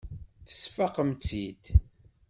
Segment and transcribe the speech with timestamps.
[0.47, 1.63] Tesfaqemt-tt-id.